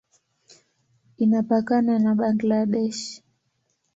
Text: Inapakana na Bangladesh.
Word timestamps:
Inapakana 1.23 1.93
na 2.03 2.11
Bangladesh. 2.19 3.03